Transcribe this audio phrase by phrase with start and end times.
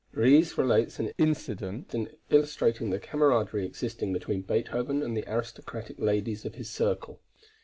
[0.13, 1.93] Ries relates an incident
[2.31, 7.19] illustrating the cameraderie existing between Beethoven and the aristocratic ladies of his circle.